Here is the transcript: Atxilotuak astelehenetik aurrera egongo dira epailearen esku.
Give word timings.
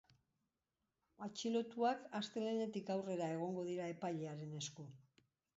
Atxilotuak 1.25 2.01
astelehenetik 2.21 2.91
aurrera 2.97 3.31
egongo 3.37 3.69
dira 3.71 3.93
epailearen 3.97 4.61
esku. 4.63 4.91